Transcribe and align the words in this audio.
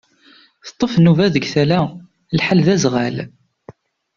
Teṭṭef 0.67 0.93
nnuba 0.97 1.25
deg 1.33 1.45
tala, 1.53 1.81
lḥal 2.37 2.59
d 2.65 2.67
azɣal. 2.73 3.17